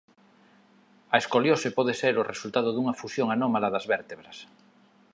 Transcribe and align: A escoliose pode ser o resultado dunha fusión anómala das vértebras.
A 1.13 1.15
escoliose 1.21 1.69
pode 1.77 1.93
ser 2.01 2.13
o 2.17 2.27
resultado 2.31 2.69
dunha 2.71 2.97
fusión 3.01 3.27
anómala 3.29 3.73
das 3.75 3.85
vértebras. 3.93 4.37